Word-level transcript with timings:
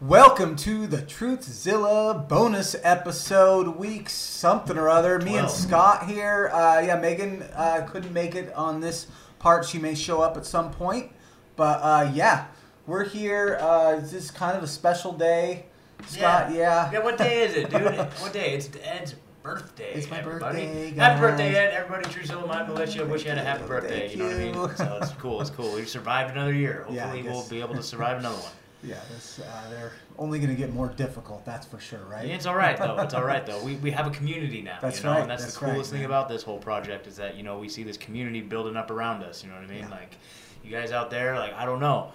Welcome 0.00 0.56
to 0.56 0.86
the 0.86 0.98
Truthzilla 0.98 2.28
bonus 2.28 2.76
episode, 2.82 3.78
week 3.78 4.10
something 4.10 4.76
or 4.76 4.90
other. 4.90 5.18
Me 5.18 5.38
and 5.38 5.48
Scott 5.50 6.06
here. 6.06 6.50
Uh, 6.52 6.82
yeah, 6.84 6.96
Megan 7.00 7.42
uh, 7.54 7.86
couldn't 7.90 8.12
make 8.12 8.34
it 8.34 8.52
on 8.52 8.80
this 8.80 9.06
part. 9.38 9.64
She 9.64 9.78
may 9.78 9.94
show 9.94 10.20
up 10.20 10.36
at 10.36 10.44
some 10.44 10.70
point. 10.70 11.12
But 11.56 11.78
uh, 11.80 12.10
yeah, 12.12 12.48
we're 12.86 13.04
here. 13.04 13.56
Uh, 13.58 13.96
this 14.00 14.12
is 14.12 14.30
kind 14.30 14.54
of 14.54 14.62
a 14.62 14.66
special 14.66 15.12
day. 15.12 15.64
Scott, 16.06 16.52
yeah. 16.52 16.92
Yeah, 16.92 16.98
what 16.98 17.16
day 17.16 17.44
is 17.44 17.54
it, 17.54 17.70
dude? 17.70 17.82
what 17.96 18.34
day? 18.34 18.52
It's 18.52 18.68
Ed's 18.82 19.14
birthday. 19.42 19.94
It's 19.94 20.10
my 20.10 20.18
everybody. 20.18 20.66
birthday, 20.66 20.90
Happy 20.90 21.20
birthday, 21.20 21.54
Ed. 21.54 21.72
Everybody, 21.72 22.10
Truthzilla, 22.10 22.46
my 22.46 22.66
militia. 22.66 23.06
Wish 23.06 23.22
you 23.22 23.30
had 23.30 23.38
a 23.38 23.42
happy 23.42 23.64
birthday. 23.64 24.00
Thank 24.00 24.12
you 24.12 24.18
know 24.18 24.26
what 24.26 24.34
I 24.34 24.68
mean? 24.68 24.76
So 24.76 24.98
it's 25.00 25.12
cool. 25.12 25.40
It's 25.40 25.48
cool. 25.48 25.78
You 25.78 25.86
survived 25.86 26.32
another 26.32 26.52
year. 26.52 26.84
Hopefully, 26.86 27.22
Yeah, 27.22 27.30
we'll 27.30 27.48
be 27.48 27.62
able 27.62 27.76
to 27.76 27.82
survive 27.82 28.18
another 28.18 28.36
one. 28.36 28.52
Yeah, 28.82 29.00
this, 29.12 29.40
uh, 29.40 29.70
they're 29.70 29.92
only 30.18 30.38
going 30.38 30.50
to 30.50 30.56
get 30.56 30.72
more 30.72 30.88
difficult, 30.88 31.44
that's 31.44 31.66
for 31.66 31.80
sure, 31.80 32.04
right? 32.10 32.26
It's 32.26 32.46
all 32.46 32.54
right 32.54 32.76
though. 32.76 32.98
It's 32.98 33.14
all 33.14 33.24
right 33.24 33.44
though. 33.46 33.62
We, 33.64 33.76
we 33.76 33.90
have 33.90 34.06
a 34.06 34.10
community 34.10 34.62
now. 34.62 34.78
That's 34.80 34.98
you 34.98 35.04
know, 35.04 35.12
right, 35.12 35.22
And 35.22 35.30
that's, 35.30 35.42
that's 35.42 35.54
the 35.54 35.66
coolest 35.66 35.92
right, 35.92 35.98
thing 35.98 36.06
about 36.06 36.28
this 36.28 36.42
whole 36.42 36.58
project 36.58 37.06
is 37.06 37.16
that 37.16 37.36
you 37.36 37.42
know 37.42 37.58
we 37.58 37.68
see 37.68 37.82
this 37.82 37.96
community 37.96 38.40
building 38.42 38.76
up 38.76 38.90
around 38.90 39.22
us. 39.22 39.42
You 39.42 39.50
know 39.50 39.56
what 39.56 39.64
I 39.64 39.68
mean? 39.68 39.80
Yeah. 39.80 39.88
Like 39.88 40.16
you 40.62 40.70
guys 40.70 40.92
out 40.92 41.10
there. 41.10 41.36
Like 41.36 41.54
I 41.54 41.64
don't 41.64 41.80
know. 41.80 42.12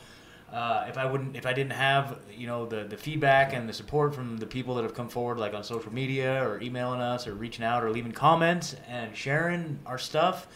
Uh, 0.52 0.85
if 0.89 0.97
I 0.97 1.05
wouldn't, 1.05 1.38
if 1.38 1.45
I 1.45 1.53
didn't 1.53 1.71
have, 1.71 2.19
you 2.35 2.45
know, 2.45 2.66
the, 2.66 2.83
the 2.83 2.97
feedback 2.97 3.53
and 3.53 3.69
the 3.69 3.73
support 3.73 4.13
from 4.13 4.35
the 4.38 4.45
people 4.45 4.75
that 4.75 4.83
have 4.83 4.93
come 4.93 5.07
forward, 5.07 5.39
like 5.39 5.53
on 5.53 5.63
social 5.63 5.93
media 5.93 6.45
or 6.45 6.59
emailing 6.61 6.99
us 6.99 7.25
or 7.25 7.33
reaching 7.35 7.63
out 7.63 7.85
or 7.85 7.89
leaving 7.89 8.11
comments 8.11 8.75
and 8.89 9.16
sharing 9.16 9.80
our 9.85 9.97
stuff, 9.97 10.47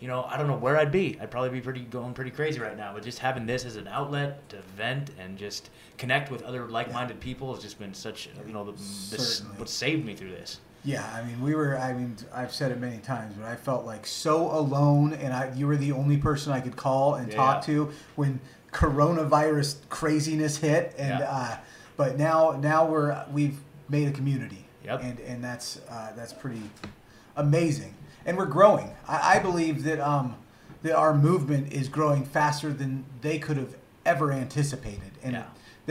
you 0.00 0.08
know, 0.08 0.24
I 0.24 0.36
don't 0.36 0.46
know 0.46 0.56
where 0.56 0.76
I'd 0.76 0.92
be. 0.92 1.18
I'd 1.20 1.30
probably 1.30 1.50
be 1.50 1.60
pretty 1.60 1.80
going 1.80 2.14
pretty 2.14 2.30
crazy 2.30 2.60
right 2.60 2.76
now. 2.76 2.92
But 2.94 3.02
just 3.02 3.18
having 3.18 3.46
this 3.46 3.64
as 3.64 3.76
an 3.76 3.88
outlet 3.88 4.48
to 4.50 4.58
vent 4.76 5.10
and 5.18 5.36
just 5.36 5.70
connect 5.96 6.30
with 6.30 6.42
other 6.42 6.66
like-minded 6.66 7.18
people 7.20 7.52
has 7.54 7.62
just 7.62 7.78
been 7.78 7.92
such, 7.94 8.28
you 8.46 8.52
know, 8.52 8.64
the, 8.64 8.72
this 8.72 9.40
what 9.56 9.68
saved 9.68 10.04
me 10.06 10.14
through 10.14 10.30
this. 10.30 10.60
Yeah, 10.84 11.04
I 11.12 11.24
mean, 11.26 11.42
we 11.42 11.56
were. 11.56 11.76
I 11.76 11.92
mean, 11.92 12.16
I've 12.32 12.52
said 12.54 12.70
it 12.70 12.78
many 12.78 12.98
times, 12.98 13.34
but 13.36 13.44
I 13.46 13.56
felt 13.56 13.84
like 13.84 14.06
so 14.06 14.50
alone, 14.56 15.12
and 15.14 15.34
I, 15.34 15.52
you 15.54 15.66
were 15.66 15.76
the 15.76 15.90
only 15.90 16.16
person 16.16 16.52
I 16.52 16.60
could 16.60 16.76
call 16.76 17.16
and 17.16 17.30
talk 17.32 17.64
to 17.64 17.90
when 18.14 18.38
coronavirus 18.72 19.76
craziness 19.88 20.56
hit. 20.58 20.94
And 20.98 21.18
Yeah. 21.20 21.30
uh, 21.30 21.56
but 21.96 22.16
now, 22.16 22.52
now 22.52 22.86
we're 22.86 23.24
we've 23.32 23.58
made 23.88 24.06
a 24.06 24.12
community, 24.12 24.64
Yep. 24.84 25.02
and 25.02 25.20
and 25.20 25.44
that's 25.44 25.80
uh, 25.90 26.12
that's 26.16 26.32
pretty 26.32 26.62
amazing, 27.36 27.92
and 28.26 28.36
we're 28.36 28.46
growing. 28.46 28.90
I, 29.06 29.36
I 29.36 29.38
believe 29.38 29.84
that 29.84 30.00
um 30.00 30.36
that 30.82 30.94
our 30.94 31.12
movement 31.14 31.72
is 31.72 31.88
growing 31.88 32.24
faster 32.24 32.72
than 32.72 33.04
they 33.20 33.38
could 33.38 33.56
have 33.56 33.74
ever 34.06 34.30
anticipated, 34.32 35.10
and 35.22 35.32
Yeah. 35.34 35.44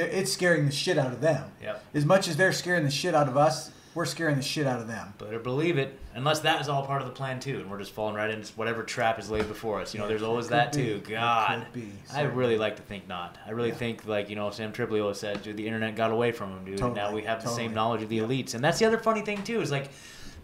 it's 0.04 0.32
scaring 0.32 0.66
the 0.66 0.72
shit 0.72 0.98
out 0.98 1.12
of 1.12 1.20
them. 1.22 1.52
Yep. 1.62 1.86
As 1.94 2.06
much 2.06 2.28
as 2.28 2.38
they're 2.38 2.54
scaring 2.54 2.86
the 2.86 2.92
shit 2.92 3.14
out 3.14 3.28
of 3.28 3.36
us, 3.36 3.72
we're 3.94 4.06
scaring 4.06 4.36
the 4.38 4.42
shit 4.44 4.66
out 4.66 4.80
of 4.80 4.88
them. 4.88 5.14
Better 5.18 5.40
believe 5.40 5.78
it. 5.78 6.00
Unless 6.16 6.40
that 6.42 6.62
is 6.62 6.70
all 6.70 6.86
part 6.86 7.02
of 7.02 7.08
the 7.08 7.14
plan 7.14 7.40
too, 7.40 7.60
and 7.60 7.70
we're 7.70 7.80
just 7.80 7.92
falling 7.92 8.16
right 8.16 8.30
into 8.30 8.52
whatever 8.54 8.82
trap 8.84 9.20
is 9.20 9.30
laid 9.30 9.48
before 9.48 9.82
us. 9.82 9.94
You 9.94 10.00
know, 10.00 10.06
Yeah, 10.06 10.10
there's 10.10 10.24
always 10.24 10.48
that 10.50 10.72
be. 10.72 10.84
too. 10.84 11.02
God, 11.08 11.66
I 12.14 12.22
really 12.24 12.58
like 12.58 12.76
to 12.78 12.82
think 12.84 13.08
not. 13.08 13.38
I 13.46 13.52
really 13.52 13.70
Yeah. 13.70 13.76
think 13.76 14.06
like 14.08 14.30
you 14.30 14.36
know 14.38 14.50
Sam 14.52 14.72
Tripoli 14.72 15.14
said, 15.16 15.44
dude, 15.44 15.58
the 15.58 15.66
internet 15.68 15.96
got 15.96 16.12
away 16.12 16.32
from 16.32 16.52
him, 16.52 16.64
dude. 16.66 16.80
and 16.82 16.96
now 16.96 17.12
we 17.12 17.24
have 17.24 17.44
the 17.44 17.50
same 17.50 17.74
knowledge 17.74 18.04
of 18.04 18.10
the 18.10 18.20
elites, 18.20 18.54
and 18.56 18.64
that's 18.64 18.80
the 18.80 18.86
other 18.86 18.98
funny 19.00 19.22
thing 19.22 19.44
too 19.44 19.60
is 19.62 19.70
like. 19.72 19.90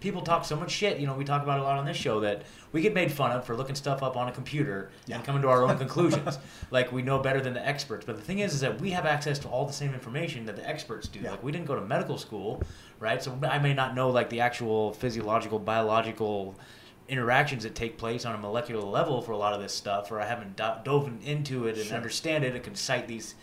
People 0.04 0.22
talk 0.22 0.44
so 0.44 0.58
much 0.58 0.70
shit, 0.70 1.00
you 1.00 1.08
know. 1.08 1.14
We 1.14 1.24
talk 1.24 1.44
about 1.44 1.60
a 1.60 1.64
lot 1.64 1.78
on 1.80 1.86
this 1.86 1.96
show 1.96 2.20
that 2.20 2.42
we 2.74 2.82
get 2.82 2.94
made 2.94 3.10
fun 3.10 3.32
of 3.32 3.46
for 3.46 3.56
looking 3.56 3.74
stuff 3.74 4.04
up 4.04 4.18
on 4.18 4.28
a 4.28 4.34
computer 4.34 4.90
Yeah. 5.08 5.16
and 5.16 5.24
coming 5.24 5.42
to 5.44 5.48
our 5.48 5.64
own 5.64 5.78
conclusions, 5.86 6.40
like 6.72 6.92
we 6.92 7.02
know 7.02 7.20
better 7.20 7.40
than 7.40 7.54
the 7.54 7.66
experts. 7.66 8.06
But 8.06 8.18
the 8.18 8.22
thing 8.22 8.40
is, 8.40 8.54
is 8.54 8.60
that 8.60 8.82
we 8.82 8.90
have 8.90 9.06
access 9.06 9.40
to 9.40 9.48
all 9.48 9.66
the 9.66 9.72
same 9.72 9.94
information 9.94 10.46
that 10.48 10.58
the 10.58 10.68
experts 10.68 11.08
do. 11.08 11.22
Yeah. 11.22 11.32
Like 11.32 11.42
we 11.42 11.54
didn't 11.54 11.68
go 11.68 11.76
to 11.76 11.82
medical 11.82 12.18
school, 12.18 12.62
right? 13.00 13.24
So 13.24 13.40
I 13.50 13.60
may 13.60 13.74
not 13.74 13.96
know 13.96 14.10
like 14.10 14.30
the 14.30 14.42
actual 14.42 14.92
physiological, 14.92 15.58
biological 15.58 16.60
interactions 17.08 17.64
that 17.64 17.74
take 17.74 17.98
place 17.98 18.26
on 18.26 18.36
a 18.36 18.38
molecular 18.38 18.84
level 18.84 19.22
for 19.22 19.32
a 19.32 19.38
lot 19.38 19.54
of 19.54 19.62
this 19.62 19.74
stuff, 19.74 20.12
or 20.12 20.20
I 20.20 20.26
haven't 20.26 20.58
do- 20.58 20.74
dove 20.84 21.10
into 21.24 21.68
it 21.68 21.78
and 21.78 21.86
Sure. 21.88 21.96
understand 21.96 22.44
it 22.44 22.54
and 22.56 22.62
can 22.64 22.76
cite 22.76 23.08
these 23.08 23.36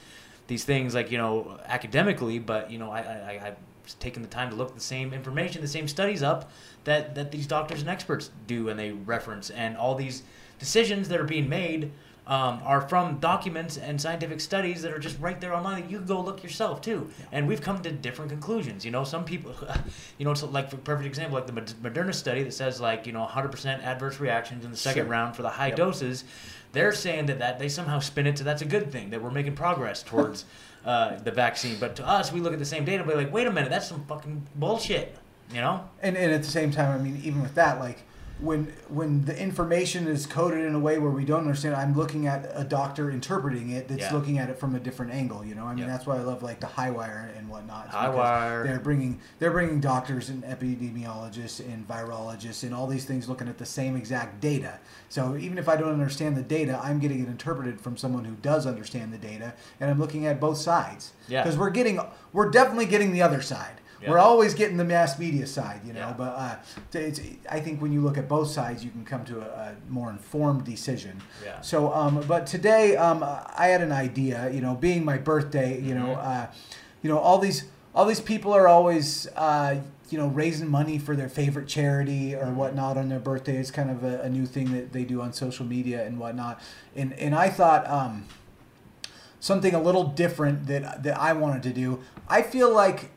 these 0.47 0.65
things 0.65 0.95
like 0.95 1.11
you 1.11 1.17
know 1.17 1.59
academically. 1.65 2.39
But 2.39 2.71
you 2.71 2.79
know, 2.79 2.91
I, 2.91 2.99
I, 3.01 3.31
I 3.49 3.53
Taken 3.99 4.23
the 4.23 4.29
time 4.29 4.51
to 4.51 4.57
look 4.57 4.75
the 4.75 4.81
same 4.81 5.13
information, 5.13 5.61
the 5.63 5.69
same 5.69 5.89
studies 5.89 6.23
up 6.23 6.51
that 6.85 7.15
that 7.15 7.31
these 7.33 7.47
doctors 7.47 7.81
and 7.81 7.89
experts 7.91 8.31
do 8.47 8.69
and 8.69 8.79
they 8.79 8.93
reference, 8.93 9.51
and 9.51 9.77
all 9.77 9.95
these 9.95 10.23
decisions 10.59 11.09
that 11.09 11.21
are 11.21 11.25
being 11.25 11.49
made. 11.49 11.91
Um, 12.27 12.61
are 12.65 12.83
from 12.83 13.19
documents 13.19 13.77
and 13.77 14.01
scientific 14.01 14.41
studies 14.41 14.83
that 14.83 14.93
are 14.93 15.01
just 15.01 15.19
right 15.19 15.41
there 15.41 15.53
online 15.53 15.83
that 15.83 15.91
you 15.91 15.97
can 15.99 16.07
go 16.07 16.21
look 16.21 16.45
yourself 16.45 16.81
too. 16.81 17.11
And 17.33 17.49
we've 17.49 17.63
come 17.63 17.83
to 17.83 17.91
different 17.91 18.31
conclusions. 18.31 18.85
You 18.85 18.93
know, 18.93 19.03
some 19.03 19.25
people, 19.25 19.53
you 20.19 20.25
know, 20.25 20.31
it's 20.31 20.43
like 20.45 20.71
for 20.71 20.77
perfect 20.77 21.07
example, 21.09 21.37
like 21.39 21.49
the 21.49 21.53
Mod- 21.55 21.75
Moderna 21.83 22.15
study 22.15 22.45
that 22.45 22.53
says 22.53 22.81
like 22.81 23.05
you 23.05 23.13
know 23.13 23.27
100% 23.27 23.83
adverse 23.83 24.21
reactions 24.21 24.65
in 24.65 24.71
the 24.71 24.77
second 24.77 25.05
Sure. 25.05 25.11
round 25.11 25.35
for 25.35 25.43
the 25.43 25.49
high 25.49 25.69
Yep. 25.69 25.77
doses. 25.77 26.23
They're 26.73 26.93
saying 26.93 27.27
that, 27.27 27.41
that 27.41 27.59
they 27.59 27.69
somehow 27.69 27.99
spin 27.99 28.29
it 28.29 28.37
to 28.37 28.45
that's 28.45 28.63
a 28.63 28.67
good 28.67 28.93
thing 28.93 29.11
that 29.11 29.21
we're 29.21 29.33
making 29.33 29.57
progress 29.57 30.05
towards 30.05 30.45
uh, 30.85 31.19
the 31.19 31.31
vaccine. 31.31 31.77
But 31.79 31.97
to 31.97 32.07
us, 32.07 32.33
we 32.33 32.41
look 32.41 32.53
at 32.53 32.59
the 32.59 32.65
same 32.65 32.85
data 32.85 33.03
and 33.03 33.13
like, 33.15 33.33
wait 33.33 33.47
a 33.47 33.51
minute, 33.51 33.71
that's 33.71 33.89
some 33.89 34.05
fucking 34.05 34.47
bullshit. 34.55 35.17
You 35.53 35.61
know? 35.61 35.89
And 36.03 36.17
and 36.17 36.33
at 36.33 36.43
the 36.43 36.51
same 36.51 36.71
time, 36.71 36.99
I 36.99 37.03
mean, 37.03 37.21
even 37.25 37.43
with 37.43 37.55
that, 37.55 37.81
like 37.81 38.03
when 38.43 38.73
when 38.89 39.25
the 39.25 39.39
information 39.39 40.07
is 40.07 40.27
coded 40.27 40.65
in 40.65 40.75
a 40.75 40.79
way 40.79 40.99
where 40.99 41.11
we 41.11 41.25
don't 41.25 41.41
understand, 41.41 41.77
I'm 41.77 41.95
looking 41.97 42.27
at 42.27 42.51
a 42.55 42.65
doctor 42.65 43.11
interpreting 43.11 43.71
it 43.71 43.89
that's 43.89 44.01
Yeah. 44.03 44.13
looking 44.13 44.39
at 44.39 44.49
it 44.51 44.59
from 44.59 44.75
a 44.75 44.81
different 44.81 45.13
angle. 45.13 45.45
You 45.45 45.55
know, 45.55 45.65
I 45.67 45.71
mean, 45.75 45.85
Yeah. 45.85 45.87
that's 45.89 46.07
why 46.07 46.17
I 46.17 46.21
love 46.21 46.43
like 46.43 46.61
the 46.61 46.67
HighWire 46.67 47.37
and 47.39 47.49
whatnot. 47.49 47.91
HighWire. 47.91 48.65
They're 48.65 48.81
bringing 48.81 49.21
they're 49.39 49.51
bringing 49.51 49.81
doctors 49.81 50.29
and 50.29 50.43
epidemiologists 50.45 51.61
and 51.61 51.87
virologists 51.87 52.63
and 52.63 52.75
all 52.75 52.87
these 52.87 53.05
things 53.05 53.29
looking 53.29 53.49
at 53.49 53.59
the 53.59 53.67
same 53.67 53.97
exact 53.97 54.41
data. 54.41 54.79
So 55.09 55.37
even 55.37 55.59
if 55.59 55.69
I 55.69 55.77
don't 55.77 55.93
understand 55.93 56.37
the 56.37 56.43
data, 56.43 56.81
I'm 56.83 56.99
getting 56.99 57.21
it 57.21 57.29
interpreted 57.29 57.81
from 57.81 57.97
someone 57.97 58.25
who 58.25 58.35
does 58.43 58.67
understand 58.67 59.13
the 59.13 59.19
data, 59.19 59.55
and 59.81 59.91
I'm 59.91 59.99
looking 59.99 60.27
at 60.27 60.41
both 60.41 60.59
sides. 60.59 61.13
Yeah. 61.29 61.43
Because 61.43 61.59
we're 61.59 61.71
getting 61.71 62.01
we're 62.33 62.51
definitely 62.51 62.87
getting 62.87 63.13
the 63.13 63.23
other 63.23 63.43
side. 63.43 63.80
Yeah. 64.03 64.11
We're 64.11 64.19
always 64.19 64.55
getting 64.55 64.77
the 64.79 64.85
mass 64.85 65.19
media 65.19 65.47
side, 65.47 65.83
you 65.85 65.93
know. 65.93 66.01
Yeah. 66.01 66.15
But 66.17 66.33
uh, 66.37 66.57
it's, 66.93 67.21
I 67.51 67.61
think 67.61 67.83
when 67.83 67.93
you 67.93 68.01
look 68.01 68.17
at 68.17 68.29
both 68.29 68.49
sides, 68.51 68.83
you 68.85 68.91
can 68.91 69.05
come 69.05 69.25
to 69.27 69.41
a, 69.41 69.45
a 69.45 69.77
more 69.89 70.11
informed 70.11 70.65
decision. 70.65 71.21
Yeah. 71.45 71.61
So, 71.61 71.93
um, 71.93 72.25
but 72.27 72.47
today 72.47 72.97
um, 72.97 73.23
I 73.23 73.67
had 73.67 73.83
an 73.83 73.93
idea. 73.93 74.51
You 74.51 74.61
know, 74.63 74.75
being 74.75 75.05
my 75.05 75.19
birthday, 75.19 75.81
you 75.81 75.95
know, 75.95 76.17
Mhm. 76.17 76.25
uh, 76.25 76.47
you 77.03 77.11
know, 77.11 77.19
all 77.19 77.39
these 77.39 77.65
all 77.95 78.05
these 78.07 78.21
people 78.21 78.53
are 78.53 78.69
always. 78.69 79.27
Uh, 79.37 79.81
you 80.09 80.19
know, 80.19 80.27
raising 80.27 80.67
money 80.69 80.99
for 80.99 81.15
their 81.15 81.29
favorite 81.29 81.69
charity 81.69 82.35
or 82.35 82.47
whatnot 82.47 82.97
on 82.97 83.09
their 83.09 83.21
birthday. 83.21 83.59
It's 83.59 83.71
kind 83.71 83.89
of 83.93 84.03
a, 84.03 84.23
a 84.23 84.29
new 84.29 84.45
thing 84.45 84.73
that 84.73 84.93
they 84.93 85.05
do 85.05 85.21
on 85.23 85.33
social 85.33 85.65
media 85.65 86.05
and 86.05 86.19
whatnot. 86.19 86.61
And 86.97 87.13
and 87.13 87.33
I 87.33 87.49
thought, 87.49 87.89
um, 87.89 88.27
something 89.39 89.73
a 89.75 89.81
little 89.81 90.05
different 90.05 90.67
that 90.67 91.03
that 91.05 91.17
I 91.19 91.33
wanted 91.33 91.63
to 91.63 91.71
do. 91.73 92.01
I 92.29 92.43
feel 92.43 92.73
like 92.75 93.11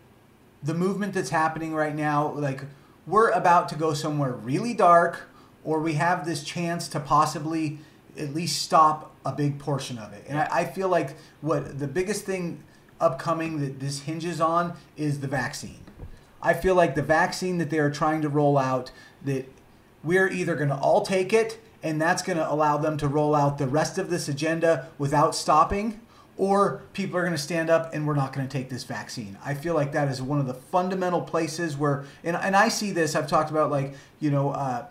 the 0.63 0.73
movement 0.73 1.13
that's 1.13 1.29
happening 1.29 1.73
right 1.73 1.95
now, 1.95 2.31
like 2.31 2.61
we're 3.05 3.29
about 3.31 3.69
to 3.69 3.75
go 3.75 3.93
somewhere 3.93 4.31
really 4.31 4.73
dark, 4.73 5.29
or 5.63 5.79
we 5.79 5.93
have 5.93 6.25
this 6.25 6.43
chance 6.43 6.87
to 6.89 6.99
possibly 6.99 7.79
at 8.17 8.33
least 8.33 8.61
stop 8.61 9.15
a 9.25 9.31
big 9.31 9.59
portion 9.59 9.97
of 9.97 10.13
it. 10.13 10.25
And 10.27 10.37
I, 10.37 10.47
I 10.51 10.65
feel 10.65 10.89
like 10.89 11.15
what 11.41 11.79
the 11.79 11.87
biggest 11.87 12.25
thing 12.25 12.63
upcoming 12.99 13.59
that 13.61 13.79
this 13.79 14.01
hinges 14.01 14.39
on 14.39 14.73
is 14.95 15.19
the 15.19 15.27
vaccine. 15.27 15.79
I 16.41 16.53
feel 16.53 16.75
like 16.75 16.95
the 16.95 17.01
vaccine 17.01 17.57
that 17.57 17.69
they 17.69 17.79
are 17.79 17.91
trying 17.91 18.21
to 18.21 18.29
roll 18.29 18.57
out 18.57 18.91
that 19.23 19.49
we're 20.03 20.27
either 20.27 20.55
going 20.55 20.69
to 20.69 20.77
all 20.77 21.05
take 21.05 21.33
it 21.33 21.59
and 21.81 22.01
that's 22.01 22.21
going 22.21 22.37
to 22.37 22.51
allow 22.51 22.77
them 22.77 22.97
to 22.97 23.07
roll 23.07 23.35
out 23.35 23.57
the 23.57 23.67
rest 23.67 23.97
of 23.97 24.09
this 24.09 24.27
agenda 24.27 24.89
without 24.97 25.35
stopping 25.35 25.99
or 26.37 26.81
people 26.93 27.17
are 27.17 27.21
going 27.21 27.33
to 27.33 27.41
stand 27.41 27.69
up 27.69 27.93
and 27.93 28.07
we're 28.07 28.15
not 28.15 28.33
going 28.33 28.47
to 28.47 28.51
take 28.51 28.69
this 28.69 28.83
vaccine. 28.83 29.37
I 29.43 29.53
feel 29.53 29.75
like 29.75 29.91
that 29.91 30.07
is 30.07 30.21
one 30.21 30.39
of 30.39 30.47
the 30.47 30.53
fundamental 30.53 31.21
places 31.21 31.77
where 31.77 32.05
and, 32.23 32.35
and 32.35 32.55
I 32.55 32.69
see 32.69 32.91
this 32.91 33.15
I've 33.15 33.27
talked 33.27 33.51
about 33.51 33.69
like, 33.69 33.93
you 34.19 34.31
know, 34.31 34.51
uh, 34.51 34.87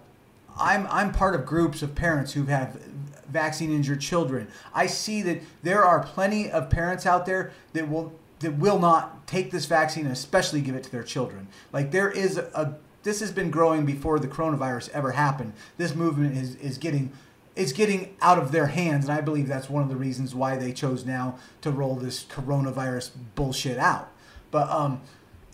I'm 0.58 0.86
I'm 0.88 1.12
part 1.12 1.34
of 1.34 1.46
groups 1.46 1.82
of 1.82 1.94
parents 1.94 2.32
who 2.32 2.46
have 2.46 2.80
vaccine 3.28 3.72
injured 3.72 4.00
children. 4.00 4.48
I 4.74 4.86
see 4.86 5.22
that 5.22 5.42
there 5.62 5.84
are 5.84 6.04
plenty 6.04 6.50
of 6.50 6.70
parents 6.70 7.06
out 7.06 7.26
there 7.26 7.52
that 7.72 7.88
will 7.88 8.12
that 8.40 8.54
will 8.54 8.78
not 8.78 9.26
take 9.26 9.50
this 9.50 9.66
vaccine 9.66 10.04
and 10.04 10.12
especially 10.12 10.60
give 10.60 10.74
it 10.74 10.84
to 10.84 10.92
their 10.92 11.02
children. 11.02 11.48
Like 11.72 11.90
there 11.90 12.10
is 12.10 12.36
a 12.36 12.76
this 13.02 13.18
has 13.18 13.32
been 13.32 13.50
growing 13.50 13.84
before 13.84 14.20
the 14.20 14.28
coronavirus 14.28 14.90
ever 14.90 15.12
happened. 15.12 15.54
This 15.76 15.94
movement 15.94 16.36
is 16.36 16.54
is 16.56 16.78
getting 16.78 17.12
it's 17.54 17.72
getting 17.72 18.16
out 18.20 18.38
of 18.38 18.50
their 18.52 18.66
hands 18.68 19.04
and 19.06 19.12
I 19.12 19.20
believe 19.20 19.46
that's 19.48 19.68
one 19.68 19.82
of 19.82 19.88
the 19.88 19.96
reasons 19.96 20.34
why 20.34 20.56
they 20.56 20.72
chose 20.72 21.04
now 21.04 21.38
to 21.60 21.70
roll 21.70 21.96
this 21.96 22.24
coronavirus 22.24 23.10
bullshit 23.34 23.78
out. 23.78 24.10
But 24.50 24.70
um 24.70 25.00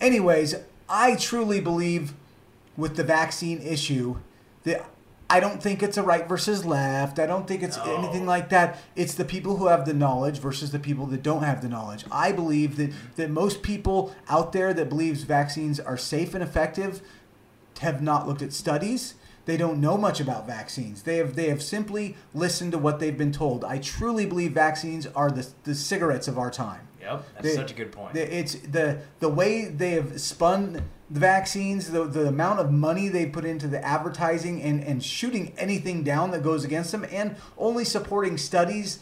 anyways, 0.01 0.55
I 0.89 1.17
truly 1.17 1.61
believe 1.61 2.15
with 2.77 2.97
the 2.97 3.05
vaccine 3.05 3.61
issue 3.61 4.17
that 4.65 4.89
I 5.31 5.41
don't 5.41 5.63
think 5.63 5.83
it's 5.83 5.99
a 5.99 6.03
right 6.03 6.27
versus 6.27 6.65
left. 6.65 7.19
I 7.19 7.27
don't 7.27 7.47
think 7.47 7.63
it's 7.63 7.77
No. 7.77 7.97
anything 7.97 8.25
like 8.25 8.49
that. 8.49 8.79
It's 8.97 9.13
the 9.15 9.27
people 9.27 9.57
who 9.59 9.67
have 9.67 9.85
the 9.85 9.93
knowledge 9.93 10.39
versus 10.39 10.71
the 10.71 10.79
people 10.79 11.05
that 11.07 11.23
don't 11.23 11.43
have 11.43 11.61
the 11.61 11.69
knowledge. 11.69 12.05
I 12.11 12.33
believe 12.33 12.77
that, 12.77 12.93
that 13.17 13.29
most 13.31 13.61
people 13.63 14.15
out 14.31 14.53
there 14.53 14.73
that 14.73 14.89
believes 14.89 15.25
vaccines 15.25 15.79
are 15.81 15.99
safe 15.99 16.33
and 16.33 16.43
effective 16.43 17.03
have 17.81 18.01
not 18.01 18.27
looked 18.27 18.41
at 18.41 18.55
studies. 18.55 19.15
They 19.49 19.57
don't 19.57 19.81
know 19.81 19.97
much 19.97 20.21
about 20.21 20.47
vaccines. 20.47 21.05
They 21.05 21.17
have 21.17 21.35
they 21.35 21.49
have 21.49 21.63
simply 21.63 22.17
listened 22.35 22.73
to 22.73 22.79
what 22.79 23.01
they've 23.01 23.17
been 23.17 23.33
told. 23.33 23.65
I 23.65 23.79
truly 23.79 24.27
believe 24.27 24.53
vaccines 24.53 25.07
are 25.07 25.31
the, 25.31 25.49
the 25.65 25.75
cigarettes 25.75 26.29
of 26.29 26.37
our 26.37 26.51
time. 26.51 26.87
Yep, 27.01 27.25
that's 27.33 27.43
They- 27.49 27.55
such 27.55 27.71
a 27.71 27.75
good 27.75 27.91
point. 27.91 28.13
The- 28.13 28.31
It's 28.41 28.57
the 28.57 28.99
the 29.21 29.31
way 29.31 29.65
they 29.65 29.93
have 29.93 30.21
spun 30.21 30.83
the 31.11 31.19
vaccines, 31.21 31.93
the 31.93 32.05
the 32.05 32.29
amount 32.29 32.61
of 32.61 32.71
money 32.71 33.09
they 33.09 33.25
put 33.25 33.47
into 33.47 33.69
the 33.69 33.83
advertising 33.83 34.61
and 34.61 34.85
and 34.85 35.03
shooting 35.03 35.55
anything 35.57 36.03
down 36.03 36.31
that 36.33 36.43
goes 36.43 36.63
against 36.63 36.93
them, 36.93 37.07
and 37.11 37.35
only 37.57 37.87
supporting 37.87 38.37
studies 38.37 38.99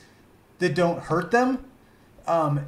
that 0.60 0.76
don't 0.76 1.00
hurt 1.00 1.32
them. 1.32 1.64
Um, 2.28 2.66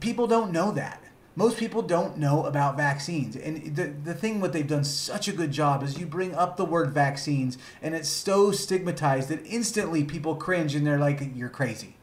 people 0.00 0.26
don't 0.26 0.50
know 0.50 0.72
that. 0.72 1.00
Most 1.36 1.58
people 1.58 1.82
don't 1.82 2.16
know 2.16 2.44
about 2.44 2.76
vaccines. 2.76 3.34
And 3.34 3.74
the, 3.74 3.86
the 3.86 4.14
thing 4.14 4.40
what 4.40 4.52
they've 4.52 4.66
done 4.66 4.84
such 4.84 5.26
a 5.26 5.32
good 5.32 5.50
job 5.50 5.82
is 5.82 5.98
you 5.98 6.06
bring 6.06 6.34
up 6.34 6.56
the 6.56 6.64
word 6.64 6.92
vaccines 6.92 7.58
and 7.82 7.94
it's 7.94 8.08
so 8.08 8.52
stigmatized 8.52 9.28
that 9.30 9.44
instantly 9.44 10.04
people 10.04 10.36
cringe 10.36 10.74
and 10.74 10.86
they're 10.86 10.98
like, 10.98 11.20
you're 11.34 11.48
crazy. 11.48 11.96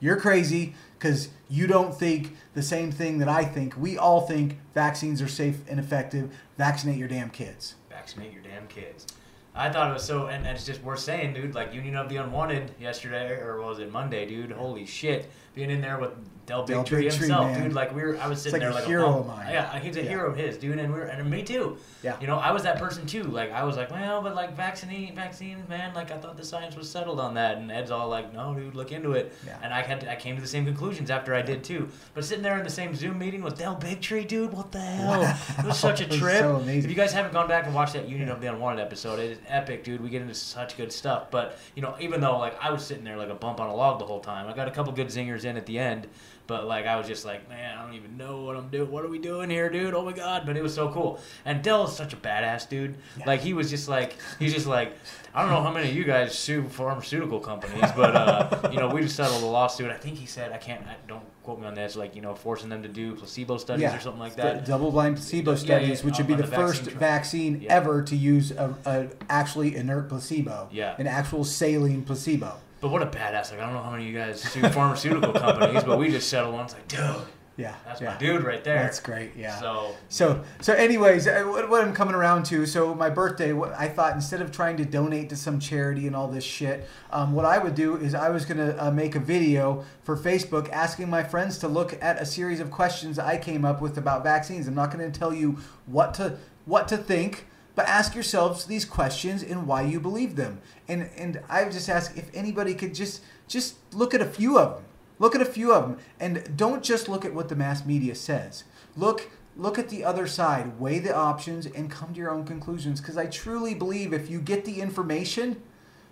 You're 0.00 0.16
crazy 0.16 0.74
because 0.98 1.28
you 1.50 1.66
don't 1.66 1.94
think 1.94 2.34
the 2.54 2.62
same 2.62 2.90
thing 2.90 3.18
that 3.18 3.28
I 3.28 3.44
think. 3.44 3.76
We 3.76 3.98
all 3.98 4.22
think 4.22 4.58
vaccines 4.72 5.20
are 5.20 5.28
safe 5.28 5.58
and 5.68 5.78
effective. 5.78 6.34
Vaccinate 6.56 6.96
your 6.96 7.08
damn 7.08 7.28
kids. 7.28 7.74
Vaccinate 7.90 8.32
your 8.32 8.42
damn 8.42 8.66
kids. 8.66 9.06
I 9.54 9.70
thought 9.70 9.90
it 9.90 9.92
was 9.92 10.04
so, 10.04 10.28
and, 10.28 10.46
and 10.46 10.56
it's 10.56 10.64
just 10.64 10.82
worth 10.82 11.00
saying, 11.00 11.34
dude. 11.34 11.54
Like 11.54 11.74
Union 11.74 11.96
of 11.96 12.08
the 12.08 12.16
Unwanted 12.16 12.70
yesterday, 12.80 13.32
or 13.32 13.60
was 13.60 13.78
it 13.78 13.90
Monday, 13.90 14.24
dude? 14.24 14.52
Holy 14.52 14.86
shit, 14.86 15.30
being 15.54 15.70
in 15.70 15.80
there 15.80 15.98
with 15.98 16.10
Del 16.46 16.64
Del 16.64 16.82
Bigtree 16.84 17.04
Bigtree, 17.04 17.12
himself, 17.18 17.56
dude. 17.56 17.72
Like 17.72 17.94
we 17.94 18.02
were, 18.02 18.18
I 18.18 18.26
was 18.26 18.42
sitting 18.42 18.54
like 18.54 18.62
there 18.62 18.70
a 18.70 18.74
like 18.74 18.84
hero 18.84 19.06
bum. 19.06 19.20
of 19.20 19.26
mine. 19.28 19.52
Yeah, 19.52 19.78
he's 19.78 19.96
a 19.96 20.02
Yeah. 20.02 20.08
hero 20.08 20.30
of 20.30 20.36
his, 20.36 20.56
dude, 20.56 20.78
and 20.78 20.92
we 20.92 20.98
are 20.98 21.04
and 21.04 21.30
me 21.30 21.44
too. 21.44 21.76
Yeah. 22.02 22.16
You 22.20 22.26
know, 22.26 22.38
I 22.38 22.50
was 22.50 22.64
that 22.64 22.78
person 22.78 23.06
too. 23.06 23.22
Like 23.24 23.52
I 23.52 23.62
was 23.62 23.76
like, 23.76 23.90
well, 23.90 24.20
but 24.20 24.34
like 24.34 24.56
vaccine, 24.56 25.14
vaccines, 25.14 25.68
man. 25.68 25.94
Like 25.94 26.10
I 26.10 26.16
thought 26.16 26.36
the 26.36 26.44
science 26.44 26.74
was 26.74 26.90
settled 26.90 27.20
on 27.20 27.34
that, 27.34 27.58
and 27.58 27.70
Ed's 27.70 27.92
all 27.92 28.08
like, 28.08 28.32
no, 28.34 28.52
dude, 28.54 28.74
look 28.74 28.90
into 28.90 29.12
it. 29.12 29.32
Yeah. 29.46 29.58
And 29.62 29.72
I 29.72 29.82
had, 29.82 30.00
to, 30.00 30.10
I 30.10 30.16
came 30.16 30.34
to 30.34 30.42
the 30.42 30.48
same 30.48 30.64
conclusions 30.64 31.08
after 31.08 31.34
I 31.36 31.42
did 31.42 31.62
too. 31.62 31.88
But 32.14 32.24
sitting 32.24 32.42
there 32.42 32.58
in 32.58 32.64
the 32.64 32.70
same 32.70 32.96
Zoom 32.96 33.18
meeting 33.18 33.42
with 33.42 33.56
Del 33.56 33.76
Bigtree, 33.76 34.26
dude, 34.26 34.52
what 34.52 34.72
the 34.72 34.80
hell? 34.80 35.22
It 35.58 35.64
was 35.66 35.78
such 35.78 36.00
a 36.00 36.06
trip. 36.18 36.38
so 36.38 36.56
amazing. 36.56 36.84
If 36.84 36.90
you 36.90 36.96
guys 36.96 37.12
haven't 37.12 37.32
gone 37.32 37.46
back 37.46 37.66
and 37.66 37.74
watched 37.74 37.92
that 37.92 38.08
Union 38.08 38.28
of 38.28 38.40
the 38.40 38.48
Unwanted 38.48 38.84
episode, 38.84 39.20
it 39.20 39.30
is 39.32 39.38
epic, 39.46 39.84
dude. 39.84 40.00
We 40.00 40.08
get 40.10 40.22
into 40.22 40.34
such 40.34 40.76
good 40.76 40.90
stuff. 40.92 41.30
But 41.30 41.58
you 41.76 41.82
know, 41.82 41.94
even 42.00 42.20
though 42.20 42.38
like 42.38 42.56
I 42.60 42.72
was 42.72 42.84
sitting 42.84 43.04
there 43.04 43.18
like 43.18 43.28
a 43.28 43.34
bump 43.34 43.60
on 43.60 43.68
a 43.68 43.74
log 43.76 44.00
the 44.00 44.06
whole 44.06 44.20
time, 44.20 44.48
I 44.48 44.52
got 44.54 44.66
a 44.66 44.72
couple 44.72 44.92
good 44.92 45.08
zingers 45.08 45.39
in 45.44 45.56
at 45.56 45.66
the 45.66 45.78
end. 45.78 46.06
But 46.50 46.66
like 46.66 46.84
I 46.84 46.96
was 46.96 47.06
just 47.06 47.24
like, 47.24 47.48
man, 47.48 47.78
I 47.78 47.84
don't 47.84 47.94
even 47.94 48.16
know 48.16 48.42
what 48.42 48.56
I'm 48.56 48.70
doing. 48.70 48.90
What 48.90 49.04
are 49.04 49.08
we 49.08 49.20
doing 49.20 49.50
here, 49.50 49.70
dude? 49.70 49.94
Oh 49.94 50.04
my 50.04 50.10
god! 50.10 50.42
But 50.46 50.56
it 50.56 50.64
was 50.64 50.74
so 50.74 50.90
cool. 50.90 51.20
And 51.44 51.62
Del 51.62 51.84
is 51.86 51.94
such 51.94 52.12
a 52.12 52.16
badass 52.16 52.68
dude. 52.68 52.96
Like 53.24 53.40
he 53.40 53.54
was 53.54 53.70
just 53.70 53.88
like 53.88 54.16
he's 54.40 54.52
just 54.52 54.66
like 54.66 54.92
I 55.32 55.42
don't 55.42 55.52
know 55.52 55.62
how 55.62 55.70
many 55.70 55.88
of 55.90 55.94
you 55.94 56.02
guys 56.02 56.36
sue 56.36 56.64
pharmaceutical 56.64 57.38
companies, 57.38 57.88
but 57.94 58.16
uh, 58.16 58.68
you 58.72 58.80
know 58.80 58.88
we 58.88 59.02
just 59.02 59.14
settled 59.14 59.44
a 59.44 59.46
lawsuit. 59.46 59.92
I 59.92 59.96
think 59.96 60.18
he 60.18 60.26
said 60.26 60.50
I 60.50 60.56
can't. 60.56 60.84
I, 60.88 60.96
don't 61.06 61.22
quote 61.44 61.60
me 61.60 61.68
on 61.68 61.74
this. 61.74 61.94
Like 61.94 62.16
you 62.16 62.20
know 62.20 62.34
forcing 62.34 62.68
them 62.68 62.82
to 62.82 62.88
do 62.88 63.14
placebo 63.14 63.56
studies 63.56 63.94
or 63.94 64.00
something 64.00 64.18
like 64.18 64.34
that. 64.34 64.64
Double-blind 64.66 65.18
placebo 65.18 65.52
Yeah, 65.52 65.56
studies, 65.56 66.00
yeah, 66.00 66.04
which 66.04 66.18
would 66.18 66.26
be 66.26 66.34
the 66.34 66.42
the 66.42 66.48
first 66.48 66.82
vaccine 66.82 66.98
vaccine. 66.98 67.60
Yeah. 67.60 67.76
ever 67.76 68.02
to 68.02 68.16
use 68.16 68.50
a, 68.50 68.74
a 68.84 69.08
actually 69.28 69.76
inert 69.76 70.08
placebo. 70.08 70.68
Yeah. 70.72 70.96
An 70.98 71.06
actual 71.06 71.44
saline 71.44 72.02
placebo. 72.02 72.56
But 72.80 72.88
what 72.90 73.02
a 73.02 73.06
badass! 73.06 73.50
Like 73.50 73.60
I 73.60 73.64
don't 73.66 73.74
know 73.74 73.82
how 73.82 73.90
many 73.90 74.04
of 74.06 74.12
you 74.12 74.18
guys 74.18 74.40
sue 74.42 74.62
pharmaceutical 74.70 75.32
companies, 75.32 75.84
but 75.84 75.98
we 75.98 76.10
just 76.10 76.28
settled 76.28 76.54
one. 76.54 76.64
It's 76.64 76.74
like, 76.74 76.88
dude, 76.88 77.16
Yeah. 77.56 77.74
that's 77.84 78.00
yeah. 78.00 78.12
my 78.12 78.16
dude 78.18 78.42
right 78.42 78.64
there. 78.64 78.76
That's 78.82 79.00
great. 79.00 79.32
Yeah. 79.36 79.58
So 79.60 79.94
So, 80.08 80.42
so 80.62 80.72
anyways, 80.72 81.26
uh, 81.26 81.42
what, 81.42 81.68
what 81.68 81.84
I'm 81.84 81.92
coming 81.92 82.14
around 82.14 82.44
to, 82.46 82.64
so 82.64 82.94
my 82.94 83.10
birthday, 83.10 83.52
what 83.52 83.74
I 83.78 83.86
thought 83.88 84.14
instead 84.14 84.40
of 84.40 84.50
trying 84.50 84.78
to 84.78 84.86
donate 84.86 85.28
to 85.28 85.36
some 85.36 85.60
charity 85.60 86.06
and 86.06 86.16
all 86.16 86.26
this 86.26 86.42
shit, 86.44 86.88
um, 87.10 87.32
what 87.34 87.44
I 87.44 87.58
would 87.58 87.74
do 87.74 87.96
is 87.96 88.14
I 88.14 88.30
was 88.30 88.46
gonna 88.46 88.74
uh, 88.78 88.90
make 88.90 89.14
a 89.14 89.20
video 89.20 89.84
for 90.02 90.16
Facebook 90.16 90.70
asking 90.72 91.10
my 91.10 91.22
friends 91.22 91.58
to 91.58 91.68
look 91.68 91.98
at 92.02 92.16
a 92.20 92.24
series 92.24 92.60
of 92.60 92.70
questions 92.70 93.18
I 93.18 93.36
came 93.36 93.66
up 93.66 93.82
with 93.82 93.98
about 93.98 94.22
vaccines. 94.24 94.66
I'm 94.66 94.74
not 94.74 94.90
gonna 94.90 95.10
tell 95.10 95.34
you 95.34 95.58
what 95.84 96.14
to 96.14 96.38
what 96.64 96.88
to 96.88 96.96
think, 96.96 97.46
but 97.74 97.86
ask 97.86 98.14
yourselves 98.14 98.64
these 98.64 98.84
questions 98.84 99.42
and 99.42 99.66
why 99.66 99.82
you 99.82 100.00
believe 100.00 100.36
them. 100.36 100.60
And 100.88 101.10
and 101.16 101.40
I 101.48 101.64
just 101.64 101.88
ask 101.88 102.16
if 102.16 102.30
anybody 102.34 102.74
could 102.74 102.94
just 102.94 103.22
just 103.48 103.76
look 103.92 104.14
at 104.14 104.20
a 104.20 104.26
few 104.26 104.58
of 104.58 104.74
them. 104.76 104.84
Look 105.18 105.34
at 105.34 105.42
a 105.42 105.46
few 105.46 105.72
of 105.72 105.82
them, 105.82 105.98
and 106.18 106.56
don't 106.56 106.82
just 106.82 107.06
look 107.08 107.26
at 107.26 107.34
what 107.34 107.50
the 107.50 107.56
mass 107.56 107.84
media 107.84 108.14
says. 108.14 108.64
Look 108.96 109.30
look 109.56 109.78
at 109.78 109.88
the 109.90 110.04
other 110.04 110.26
side, 110.26 110.80
weigh 110.80 110.98
the 110.98 111.14
options, 111.14 111.66
and 111.66 111.90
come 111.90 112.14
to 112.14 112.18
your 112.18 112.30
own 112.30 112.44
conclusions. 112.44 113.00
Because 113.00 113.16
I 113.16 113.26
truly 113.26 113.74
believe 113.74 114.12
if 114.12 114.30
you 114.30 114.40
get 114.40 114.64
the 114.64 114.80
information, 114.80 115.62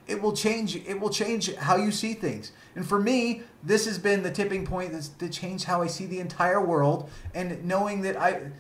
it 0.07 0.21
will 0.21 0.33
change. 0.33 0.77
It 0.77 1.01
will 1.01 1.11
change 1.11 1.55
how 1.55 1.77
you 1.77 1.91
see 1.91 2.15
things. 2.15 2.53
And 2.77 2.87
for 2.87 3.01
me, 3.01 3.43
this 3.63 3.87
has 3.87 3.99
been 3.99 4.23
the 4.23 4.31
tipping 4.31 4.67
point 4.67 4.93
that's 4.93 5.09
that 5.09 5.33
changed 5.33 5.65
how 5.65 5.83
I 5.83 5.87
see 5.87 6.07
the 6.07 6.21
entire 6.21 6.65
world. 6.65 7.09
And 7.35 7.65
knowing 7.65 8.03
that 8.03 8.17
I, 8.21 8.51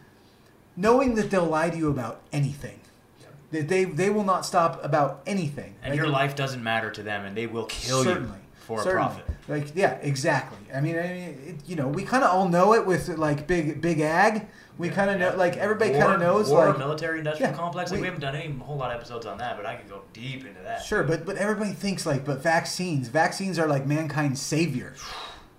knowing 0.76 1.14
that 1.16 1.30
they'll 1.30 1.44
lie 1.44 1.70
to 1.70 1.76
you 1.76 1.90
about 1.90 2.22
anything, 2.32 2.80
that 3.50 3.68
they 3.68 3.84
they 3.84 4.10
will 4.10 4.24
not 4.24 4.44
stop 4.44 4.84
about 4.84 5.22
anything. 5.26 5.74
and 5.82 5.92
Like, 5.92 5.98
your 5.98 6.08
life 6.08 6.36
doesn't 6.36 6.62
matter 6.62 6.90
to 6.90 7.02
them, 7.02 7.24
and 7.24 7.36
they 7.36 7.46
will 7.46 7.66
kill 7.66 8.04
certainly 8.04 8.36
you 8.38 8.44
for 8.60 8.82
certainly. 8.82 9.06
a 9.06 9.08
profit. 9.08 9.24
Like 9.48 9.74
yeah, 9.74 9.94
exactly. 10.02 10.58
I 10.74 10.80
mean, 10.80 10.98
I 10.98 11.02
mean 11.02 11.38
it, 11.46 11.56
you 11.68 11.76
know, 11.76 11.88
we 11.88 12.02
kind 12.04 12.22
of 12.22 12.30
all 12.30 12.48
know 12.48 12.74
it 12.74 12.84
with 12.86 13.08
like 13.08 13.46
big 13.46 13.80
big 13.80 14.00
ag. 14.00 14.46
We 14.76 14.90
kind 14.90 15.10
of 15.10 15.18
know, 15.18 15.34
like 15.36 15.56
everybody 15.56 15.90
kind 15.92 16.12
of 16.12 16.20
knows, 16.20 16.50
war, 16.50 16.68
like 16.68 16.78
military 16.78 17.18
industrial 17.18 17.50
Yeah, 17.50 17.56
complex. 17.56 17.90
Like, 17.90 17.96
we- 17.98 18.02
we, 18.02 18.06
haven't 18.06 18.20
done 18.20 18.36
any 18.36 18.52
whole 18.58 18.76
lot 18.76 18.92
of 18.92 18.98
episodes 18.98 19.26
on 19.26 19.38
that, 19.38 19.56
but 19.56 19.66
I 19.66 19.74
could 19.74 19.88
go 19.88 20.02
deep 20.12 20.46
into 20.46 20.62
that. 20.62 20.84
Sure, 20.84 21.02
but 21.02 21.26
but 21.26 21.36
everybody 21.36 21.72
thinks 21.72 22.06
like, 22.06 22.24
but 22.24 22.42
vaccines, 22.42 23.08
vaccines 23.08 23.58
are 23.58 23.66
like 23.66 23.86
mankind's 23.86 24.40
savior. 24.40 24.94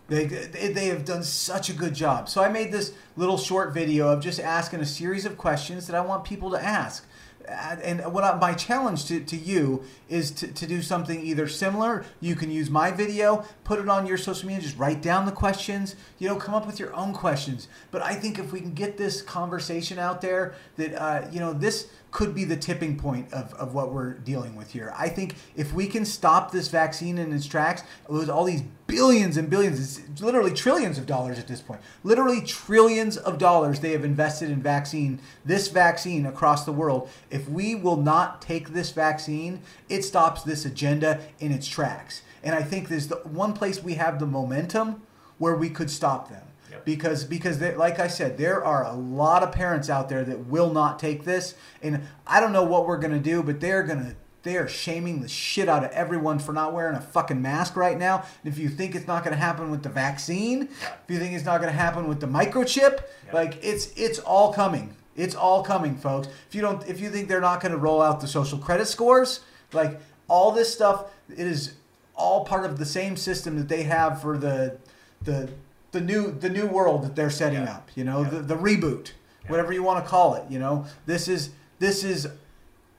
They, 0.08 0.26
they, 0.26 0.74
they 0.74 0.88
have 0.88 1.06
done 1.06 1.22
such 1.22 1.70
a 1.70 1.74
good 1.74 1.94
job. 1.94 2.30
So 2.30 2.44
I 2.44 2.50
made 2.50 2.72
this 2.72 2.94
little 3.16 3.38
short 3.38 3.76
video 3.76 4.10
of 4.10 4.22
just 4.24 4.40
asking 4.40 4.80
a 4.80 4.86
series 4.88 5.24
of 5.24 5.38
questions 5.38 5.86
that 5.86 5.96
I 5.96 6.02
want 6.02 6.24
people 6.24 6.50
to 6.50 6.58
ask. 6.60 7.06
Uh, 7.48 7.76
And 7.84 8.14
what 8.14 8.24
I, 8.24 8.36
my 8.36 8.54
challenge 8.54 9.06
to, 9.06 9.20
to 9.22 9.36
you 9.36 9.84
is 10.08 10.32
to, 10.32 10.48
to 10.48 10.68
do 10.68 10.82
something 10.82 11.22
either 11.22 11.48
similar. 11.48 12.06
You 12.20 12.36
can 12.36 12.52
use 12.52 12.70
my 12.70 12.92
video, 12.92 13.46
put 13.64 13.80
it 13.80 13.90
on 13.90 14.06
your 14.06 14.18
social 14.18 14.48
media, 14.48 14.64
just 14.64 14.78
write 14.78 15.02
down 15.02 15.26
the 15.26 15.32
questions, 15.32 15.96
you 16.20 16.28
know, 16.28 16.36
come 16.36 16.54
up 16.54 16.66
with 16.68 16.80
your 16.80 16.94
own 16.94 17.14
questions. 17.14 17.68
But 17.92 18.02
I 18.02 18.14
think 18.16 18.40
if 18.40 18.52
we 18.52 18.60
can 18.60 18.74
get 18.74 18.98
this 18.98 19.22
conversation 19.22 20.00
out 20.00 20.22
there, 20.22 20.54
that, 20.78 21.02
uh, 21.02 21.28
you 21.32 21.40
know, 21.40 21.54
this 21.54 21.88
could 22.12 22.34
be 22.34 22.44
the 22.44 22.58
tipping 22.58 22.98
point 22.98 23.32
of, 23.32 23.54
of 23.54 23.74
what 23.74 23.92
we're 23.92 24.14
dealing 24.14 24.56
with 24.56 24.72
here. 24.72 24.94
I 24.98 25.10
think 25.10 25.36
if 25.56 25.74
we 25.74 25.88
can 25.88 26.06
stop 26.06 26.52
this 26.52 26.68
vaccine 26.68 27.18
in 27.18 27.32
its 27.32 27.46
tracks, 27.46 27.84
with 28.08 28.30
all 28.30 28.46
these 28.46 28.64
billions 28.88 29.38
and 29.38 29.50
billions, 29.50 30.00
it's 30.00 30.22
literally 30.22 30.54
trillions 30.54 30.98
of 30.98 31.06
dollars 31.06 31.38
at 31.38 31.48
this 31.48 31.62
point, 31.62 31.82
literally 32.04 32.42
trillions 32.42 33.18
of 33.18 33.38
dollars 33.38 33.80
they 33.80 33.92
have 33.92 34.04
invested 34.04 34.50
in 34.50 34.62
vaccine, 34.62 35.20
this 35.46 35.68
vaccine 35.68 36.26
across 36.26 36.66
the 36.66 36.74
world. 36.74 37.10
If 37.30 37.48
we 37.48 37.76
will 37.76 37.98
not 37.98 38.42
take 38.42 38.70
this 38.70 38.92
vaccine, 38.92 39.62
it 39.88 40.04
stops 40.04 40.44
this 40.44 40.66
agenda 40.66 41.22
in 41.40 41.52
its 41.52 41.68
tracks. 41.68 42.24
And 42.44 42.56
I 42.56 42.64
think 42.64 42.88
there's 42.88 43.08
the 43.08 43.18
one 43.18 43.54
place 43.54 43.84
we 43.84 43.96
have 43.96 44.20
the 44.20 44.26
momentum 44.26 45.04
where 45.38 45.56
we 45.56 45.70
could 45.70 45.92
stop 45.92 46.30
them 46.30 46.49
Yep. 46.72 46.86
because 46.86 47.24
because 47.24 47.60
they, 47.60 47.76
like 47.76 48.00
I 48.00 48.08
said, 48.08 48.38
there 48.38 48.64
are 48.64 48.86
a 48.86 48.94
lot 48.94 49.44
of 49.44 49.52
parents 49.52 49.90
out 49.90 50.10
there 50.10 50.24
that 50.24 50.46
will 50.48 50.72
not 50.72 51.00
take 51.00 51.24
this, 51.24 51.56
and 51.82 52.02
I 52.28 52.40
don't 52.40 52.52
know 52.54 52.64
what 52.64 52.86
we're 52.88 52.98
gonna 53.00 53.20
do, 53.20 53.42
but 53.44 53.60
they're 53.60 53.84
gonna 53.84 54.16
they 54.44 54.56
are 54.56 54.68
shaming 54.70 55.22
the 55.22 55.28
shit 55.28 55.68
out 55.68 55.84
of 55.84 55.92
everyone 55.92 56.40
for 56.40 56.54
not 56.54 56.74
wearing 56.74 56.96
a 56.96 57.02
fucking 57.02 57.42
mask 57.42 57.76
right 57.76 57.98
now. 57.98 58.24
And 58.44 58.54
if 58.54 58.58
you 58.58 58.70
think 58.70 58.96
it's 58.96 59.06
not 59.08 59.24
gonna 59.24 59.36
happen 59.36 59.70
with 59.72 59.84
the 59.84 59.90
vaccine, 59.90 60.64
if 60.64 61.04
you 61.10 61.20
think 61.20 61.34
it's 61.34 61.44
not 61.46 61.60
gonna 61.60 61.72
happen 61.74 62.08
with 62.08 62.20
the 62.22 62.28
microchip, 62.28 63.02
Yep. 63.26 63.34
like 63.34 63.60
it's 63.64 63.92
it's 63.98 64.20
all 64.20 64.54
coming. 64.54 64.96
It's 65.16 65.36
all 65.36 65.64
coming, 65.64 65.98
folks. 65.98 66.30
If 66.48 66.56
you 66.56 66.62
don't, 66.62 66.88
if 66.88 67.02
you 67.02 67.10
think 67.10 67.28
they're 67.28 67.42
not 67.42 67.60
going 67.60 67.74
to 67.74 67.78
roll 67.78 68.02
out 68.02 68.22
the 68.22 68.28
social 68.28 68.58
credit 68.58 68.86
scores, 68.88 69.42
like 69.74 70.00
all 70.30 70.54
this 70.54 70.74
stuff, 70.74 71.12
it 71.30 71.46
is 71.46 71.74
all 72.16 72.46
part 72.46 72.64
of 72.66 72.78
the 72.80 72.86
same 72.86 73.18
system 73.18 73.58
that 73.58 73.68
they 73.68 73.84
have 73.84 74.22
for 74.22 74.38
the 74.38 74.78
the 75.22 75.50
the 75.92 76.02
new 76.02 76.32
the 76.32 76.50
new 76.50 76.66
world 76.68 77.04
that 77.04 77.16
they're 77.16 77.30
setting 77.30 77.64
Yeah. 77.64 77.74
up. 77.76 77.90
You 77.96 78.04
know, 78.04 78.24
Yeah. 78.24 78.30
the, 78.30 78.40
the 78.42 78.56
reboot, 78.56 79.12
Yeah. 79.44 79.52
whatever 79.52 79.74
you 79.74 79.84
want 79.84 80.04
to 80.04 80.10
call 80.10 80.36
it. 80.36 80.44
You 80.50 80.60
know, 80.60 80.86
this 81.06 81.28
is 81.28 81.50
this 81.80 82.04
is 82.04 82.28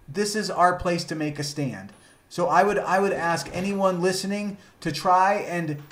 this 0.09 0.35
is 0.35 0.50
our 0.50 0.75
place 0.76 1.04
to 1.04 1.14
make 1.14 1.38
a 1.38 1.44
stand. 1.44 1.92
So 2.28 2.49
I 2.49 2.62
would 2.62 2.78
I 2.78 2.99
would 3.00 3.12
ask 3.12 3.49
anyone 3.52 4.00
listening 4.00 4.56
to 4.80 4.90
try 4.92 5.35
and 5.35 5.82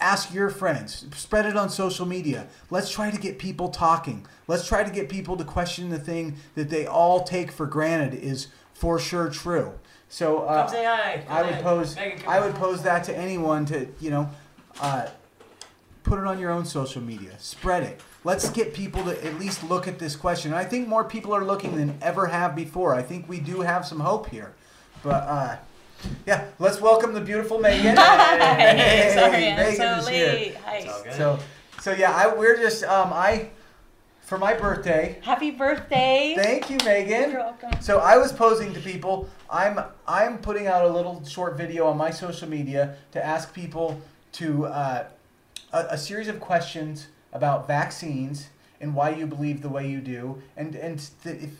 ask 0.00 0.34
your 0.34 0.50
friends 0.50 1.06
spread 1.14 1.46
it 1.46 1.56
on 1.56 1.70
social 1.70 2.04
media 2.04 2.48
let's 2.70 2.90
try 2.90 3.08
to 3.08 3.16
get 3.16 3.38
people 3.38 3.68
talking 3.68 4.26
let's 4.48 4.66
try 4.66 4.82
to 4.82 4.90
get 4.90 5.08
people 5.08 5.36
to 5.36 5.44
question 5.44 5.90
the 5.90 5.98
thing 5.98 6.34
that 6.56 6.68
they 6.70 6.84
all 6.84 7.22
take 7.22 7.52
for 7.52 7.66
granted 7.66 8.12
is 8.12 8.48
for 8.74 8.98
sure 8.98 9.28
true. 9.30 9.72
So 10.08 10.40
uh, 10.40 10.62
Come 10.66 10.74
say 10.74 10.84
hi. 10.84 11.22
Come 11.24 11.36
I 11.36 11.42
would 11.44 11.60
pose 11.62 11.96
I 12.26 12.40
would 12.40 12.54
pose 12.56 12.82
that 12.82 13.04
to 13.04 13.16
anyone 13.16 13.64
to 13.66 13.86
you 14.00 14.10
know 14.10 14.28
uh, 14.80 15.06
put 16.04 16.18
it 16.18 16.26
on 16.26 16.38
your 16.38 16.50
own 16.50 16.64
social 16.64 17.02
media, 17.02 17.32
spread 17.38 17.82
it. 17.82 18.00
Let's 18.24 18.50
get 18.50 18.74
people 18.74 19.04
to 19.04 19.24
at 19.24 19.38
least 19.38 19.64
look 19.64 19.88
at 19.88 19.98
this 19.98 20.16
question. 20.16 20.52
And 20.52 20.58
I 20.58 20.64
think 20.64 20.88
more 20.88 21.04
people 21.04 21.32
are 21.34 21.44
looking 21.44 21.76
than 21.76 21.98
ever 22.00 22.26
have 22.26 22.54
before. 22.54 22.94
I 22.94 23.02
think 23.02 23.28
we 23.28 23.40
do 23.40 23.60
have 23.60 23.86
some 23.86 24.00
hope 24.00 24.28
here, 24.28 24.52
but. 25.02 25.22
Uh, 25.24 25.56
yeah, 26.26 26.48
let's 26.58 26.80
welcome 26.80 27.14
the 27.14 27.20
beautiful 27.20 27.58
Megan. 27.60 27.96
Hi. 27.96 28.74
Hey, 28.74 29.14
Sorry, 29.14 29.48
I'm 29.50 29.56
Megan 29.56 30.02
so 30.02 30.06
late. 30.10 30.56
Hi. 30.64 30.76
It's 30.78 30.92
all 30.92 31.02
good. 31.04 31.12
So, 31.12 31.38
so 31.80 31.92
yeah, 31.92 32.12
I, 32.12 32.34
we're 32.34 32.56
just 32.56 32.82
um, 32.84 33.12
I 33.12 33.50
for 34.22 34.38
my 34.38 34.54
birthday. 34.54 35.18
Happy 35.22 35.50
birthday. 35.50 36.34
Thank 36.36 36.70
you, 36.70 36.78
Megan. 36.84 37.32
You're 37.32 37.40
welcome. 37.40 37.70
So 37.80 37.98
I 37.98 38.16
was 38.16 38.32
posing 38.32 38.72
to 38.74 38.80
people. 38.80 39.28
I'm 39.50 39.78
I'm 40.08 40.38
putting 40.38 40.66
out 40.66 40.84
a 40.84 40.88
little 40.88 41.24
short 41.24 41.56
video 41.56 41.86
on 41.86 41.96
my 41.96 42.10
social 42.10 42.48
media 42.48 42.96
to 43.12 43.24
ask 43.24 43.52
people 43.52 44.00
to 44.32 44.66
uh, 44.66 45.04
a, 45.72 45.86
a 45.90 45.98
series 45.98 46.28
of 46.28 46.40
questions 46.40 47.08
about 47.32 47.66
vaccines 47.66 48.48
and 48.80 48.94
why 48.94 49.10
you 49.10 49.26
believe 49.26 49.62
the 49.62 49.68
way 49.68 49.88
you 49.88 50.00
do, 50.00 50.42
and 50.56 50.74
and 50.74 51.08
th- 51.22 51.42
if 51.42 51.50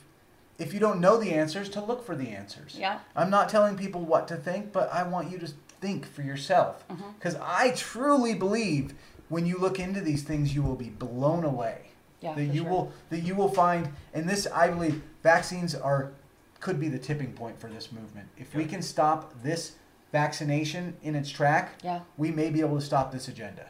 if 0.59 0.75
you 0.75 0.81
don't 0.81 1.01
know 1.01 1.17
the 1.17 1.33
answers, 1.33 1.69
to 1.71 1.83
look 1.83 2.05
for 2.05 2.15
the 2.15 2.29
answers. 2.29 2.77
Yeah. 2.79 2.99
I'm 3.17 3.31
not 3.31 3.49
telling 3.49 3.77
people 3.77 4.03
what 4.03 4.29
to 4.29 4.37
think, 4.37 4.73
but 4.73 4.93
I 4.93 5.03
want 5.03 5.31
you 5.31 5.39
to 5.39 5.49
think 5.81 6.07
for 6.07 6.23
yourself. 6.23 6.85
Mhm. 6.89 7.15
Because 7.19 7.37
I 7.43 7.71
truly 7.71 8.35
believe 8.35 8.95
when 9.29 9.47
you 9.47 9.57
look 9.59 9.81
into 9.81 10.01
these 10.01 10.23
things, 10.23 10.55
you 10.55 10.63
will 10.63 10.77
be 10.77 10.91
blown 10.91 11.45
away. 11.45 11.89
Yeah. 12.21 12.35
that 12.35 12.45
you 12.45 12.63
sure. 12.63 12.71
will 12.71 12.93
that 13.11 13.21
you 13.21 13.35
will 13.35 13.49
find, 13.49 13.89
and 14.15 14.29
this 14.29 14.47
I 14.47 14.69
believe 14.69 15.03
vaccines 15.25 15.75
are 15.75 16.13
could 16.61 16.79
be 16.79 16.89
the 16.89 16.99
tipping 16.99 17.33
point 17.33 17.59
for 17.59 17.67
this 17.69 17.91
movement. 17.91 18.29
If 18.37 18.55
we 18.55 18.65
can 18.65 18.83
stop 18.83 19.33
this 19.43 19.73
vaccination 20.13 20.97
in 21.03 21.17
its 21.17 21.31
track, 21.31 21.73
Yeah. 21.83 22.01
we 22.17 22.31
may 22.31 22.51
be 22.51 22.61
able 22.61 22.77
to 22.79 22.85
stop 22.85 23.11
this 23.11 23.27
agenda. 23.27 23.67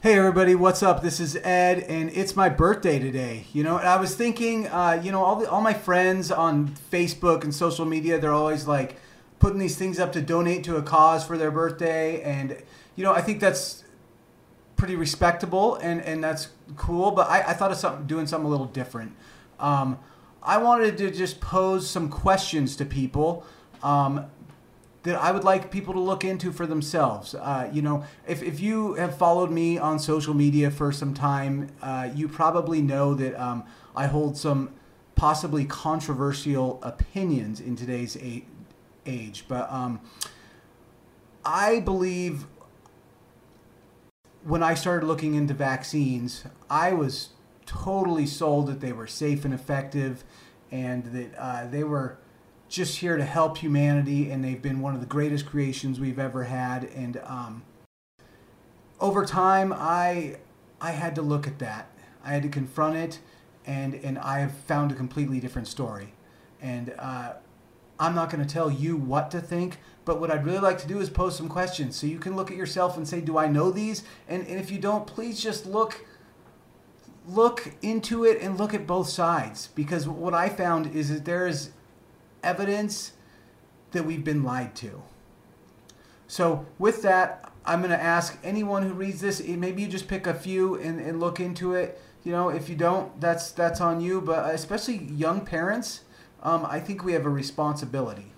Hey 0.00 0.16
everybody, 0.16 0.54
what's 0.54 0.80
up? 0.80 1.02
This 1.02 1.18
is 1.18 1.34
Ed, 1.42 1.80
and 1.80 2.08
it's 2.10 2.36
my 2.36 2.48
birthday 2.48 3.00
today. 3.00 3.46
You 3.52 3.64
know, 3.64 3.78
I 3.78 3.96
was 3.96 4.14
thinking, 4.14 4.68
uh, 4.68 5.00
you 5.02 5.10
know, 5.10 5.24
all 5.24 5.34
the, 5.34 5.50
all 5.50 5.60
my 5.60 5.74
friends 5.74 6.30
on 6.30 6.68
Facebook 6.92 7.42
and 7.42 7.52
social 7.52 7.84
media, 7.84 8.20
they're 8.20 8.32
always 8.32 8.68
like 8.68 9.00
putting 9.40 9.58
these 9.58 9.74
things 9.74 9.98
up 9.98 10.12
to 10.12 10.22
donate 10.22 10.62
to 10.64 10.76
a 10.76 10.82
cause 10.82 11.26
for 11.26 11.36
their 11.36 11.50
birthday, 11.50 12.22
and 12.22 12.62
you 12.94 13.02
know, 13.02 13.12
I 13.12 13.20
think 13.20 13.40
that's 13.40 13.82
pretty 14.76 14.94
respectable 14.94 15.74
and 15.74 16.00
and 16.02 16.22
that's 16.22 16.50
cool. 16.76 17.10
But 17.10 17.28
I, 17.28 17.40
I 17.48 17.52
thought 17.54 17.72
of 17.72 17.78
something, 17.78 18.06
doing 18.06 18.28
something 18.28 18.46
a 18.46 18.50
little 18.50 18.66
different. 18.66 19.16
Um, 19.58 19.98
I 20.44 20.58
wanted 20.58 20.96
to 20.98 21.10
just 21.10 21.40
pose 21.40 21.90
some 21.90 22.08
questions 22.08 22.76
to 22.76 22.84
people. 22.84 23.44
Um, 23.82 24.26
that 25.04 25.16
I 25.20 25.30
would 25.30 25.44
like 25.44 25.70
people 25.70 25.94
to 25.94 26.00
look 26.00 26.24
into 26.24 26.52
for 26.52 26.66
themselves. 26.66 27.34
Uh, 27.34 27.70
you 27.72 27.82
know, 27.82 28.04
if, 28.26 28.42
if 28.42 28.60
you 28.60 28.94
have 28.94 29.16
followed 29.16 29.50
me 29.50 29.78
on 29.78 29.98
social 29.98 30.34
media 30.34 30.70
for 30.70 30.92
some 30.92 31.14
time, 31.14 31.70
uh, 31.80 32.10
you 32.14 32.28
probably 32.28 32.82
know 32.82 33.14
that 33.14 33.40
um, 33.40 33.64
I 33.94 34.06
hold 34.06 34.36
some 34.36 34.74
possibly 35.14 35.64
controversial 35.64 36.80
opinions 36.82 37.60
in 37.60 37.76
today's 37.76 38.16
age. 39.06 39.44
But 39.48 39.70
um, 39.72 40.00
I 41.44 41.80
believe 41.80 42.46
when 44.44 44.62
I 44.62 44.74
started 44.74 45.06
looking 45.06 45.34
into 45.34 45.54
vaccines, 45.54 46.44
I 46.70 46.92
was 46.92 47.30
totally 47.66 48.26
sold 48.26 48.66
that 48.68 48.80
they 48.80 48.92
were 48.92 49.06
safe 49.06 49.44
and 49.44 49.52
effective 49.52 50.24
and 50.70 51.04
that 51.12 51.34
uh, 51.36 51.66
they 51.66 51.84
were 51.84 52.18
just 52.68 52.98
here 52.98 53.16
to 53.16 53.24
help 53.24 53.58
humanity, 53.58 54.30
and 54.30 54.44
they've 54.44 54.60
been 54.60 54.80
one 54.80 54.94
of 54.94 55.00
the 55.00 55.06
greatest 55.06 55.46
creations 55.46 55.98
we've 55.98 56.18
ever 56.18 56.44
had. 56.44 56.84
And 56.84 57.20
um, 57.24 57.62
over 59.00 59.24
time, 59.24 59.72
I 59.72 60.36
I 60.80 60.92
had 60.92 61.14
to 61.16 61.22
look 61.22 61.46
at 61.46 61.58
that. 61.60 61.90
I 62.24 62.32
had 62.32 62.42
to 62.42 62.48
confront 62.48 62.96
it, 62.96 63.20
and 63.66 63.94
and 63.94 64.18
I 64.18 64.40
have 64.40 64.52
found 64.52 64.92
a 64.92 64.94
completely 64.94 65.40
different 65.40 65.68
story. 65.68 66.14
And 66.60 66.94
uh, 66.98 67.34
I'm 67.98 68.14
not 68.14 68.30
going 68.30 68.44
to 68.44 68.52
tell 68.52 68.70
you 68.70 68.96
what 68.96 69.30
to 69.30 69.40
think, 69.40 69.78
but 70.04 70.20
what 70.20 70.30
I'd 70.30 70.44
really 70.44 70.58
like 70.58 70.78
to 70.78 70.88
do 70.88 71.00
is 71.00 71.08
pose 71.08 71.36
some 71.36 71.48
questions 71.48 71.96
so 71.96 72.06
you 72.06 72.18
can 72.18 72.36
look 72.36 72.50
at 72.50 72.56
yourself 72.56 72.96
and 72.96 73.08
say, 73.08 73.20
"Do 73.20 73.38
I 73.38 73.48
know 73.48 73.70
these?" 73.70 74.04
And, 74.28 74.46
and 74.46 74.60
if 74.60 74.70
you 74.70 74.78
don't, 74.78 75.06
please 75.06 75.40
just 75.40 75.64
look 75.64 76.04
look 77.26 77.74
into 77.82 78.24
it 78.24 78.40
and 78.40 78.58
look 78.58 78.72
at 78.72 78.86
both 78.86 79.06
sides 79.06 79.68
because 79.74 80.08
what 80.08 80.32
I 80.32 80.48
found 80.48 80.94
is 80.94 81.10
that 81.10 81.26
there 81.26 81.46
is 81.46 81.70
evidence 82.42 83.12
that 83.92 84.04
we've 84.04 84.24
been 84.24 84.42
lied 84.42 84.74
to. 84.76 85.02
So, 86.26 86.66
with 86.78 87.02
that, 87.02 87.50
I'm 87.64 87.80
going 87.80 87.90
to 87.90 88.02
ask 88.02 88.38
anyone 88.44 88.82
who 88.82 88.92
reads 88.92 89.20
this, 89.20 89.40
eh, 89.40 89.56
maybe 89.56 89.82
you 89.82 89.88
just 89.88 90.08
pick 90.08 90.26
a 90.26 90.34
few 90.34 90.74
and, 90.74 91.00
and 91.00 91.20
look 91.20 91.40
into 91.40 91.74
it. 91.74 92.00
You 92.24 92.32
know, 92.32 92.50
if 92.50 92.68
you 92.68 92.76
don't, 92.76 93.18
that's 93.20 93.50
that's 93.50 93.80
on 93.80 94.00
you. 94.00 94.20
But 94.20 94.54
especially 94.54 94.96
young 94.96 95.44
parents, 95.44 96.02
um, 96.42 96.66
I 96.66 96.80
think 96.80 97.04
we 97.04 97.12
have 97.14 97.24
a 97.24 97.30
responsibility. 97.30 98.32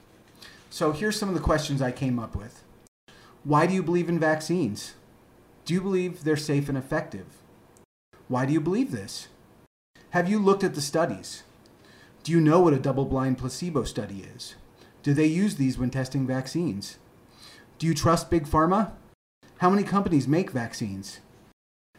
So, 0.69 0.93
here's 0.93 1.19
some 1.19 1.29
of 1.29 1.35
the 1.35 1.41
questions 1.41 1.83
I 1.83 1.91
came 1.91 2.19
up 2.19 2.37
with. 2.37 2.63
Why 3.43 3.67
do 3.67 3.75
you 3.75 3.83
believe 3.83 4.09
in 4.09 4.21
vaccines? 4.21 4.95
Do 5.65 5.75
you 5.75 5.81
believe 5.81 6.25
they're 6.25 6.37
safe 6.37 6.69
and 6.69 6.79
effective? 6.79 7.27
Why 8.29 8.47
do 8.47 8.53
you 8.53 8.61
believe 8.61 8.93
this? 8.93 9.29
Have 10.11 10.29
you 10.29 10.39
looked 10.39 10.63
at 10.63 10.75
the 10.75 10.81
studies? 10.81 11.43
Do 12.23 12.33
you 12.33 12.41
know 12.41 12.61
what 12.61 12.75
a 12.75 12.79
double 12.79 13.07
blind 13.07 13.39
placebo 13.39 13.85
study 13.85 14.27
is? 14.37 14.55
Do 15.03 15.15
they 15.15 15.27
use 15.27 15.57
these 15.57 15.79
when 15.79 15.89
testing 15.89 16.27
vaccines? 16.27 16.99
Do 17.79 17.87
you 17.87 17.95
trust 17.95 18.29
Big 18.29 18.47
Pharma? 18.47 18.93
How 19.59 19.71
many 19.71 19.83
companies 19.83 20.29
make 20.29 20.51
vaccines? 20.51 21.21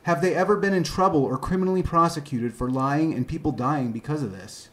Have 0.04 0.22
they 0.22 0.36
ever 0.36 0.58
been 0.58 0.74
in 0.75 0.84
trouble 0.84 1.24
or 1.24 1.38
criminally 1.38 1.82
prosecuted 1.82 2.54
for 2.54 2.70
lying 2.70 3.13
and 3.13 3.28
people 3.28 3.51
dying 3.51 3.92
because 3.92 4.22
of 4.22 4.32
this? 4.32 4.70